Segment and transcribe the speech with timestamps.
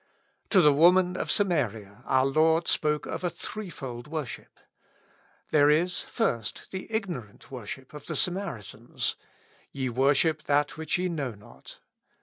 [0.49, 4.59] To the woman of Samaria our Lord spoke of a threefold worship.
[5.51, 9.15] There is first, the ignorant wor ship of the Samaritans:
[9.71, 11.81] "Ye worship that which ye know not."